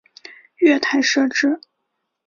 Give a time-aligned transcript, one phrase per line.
[0.55, 1.61] 月台设置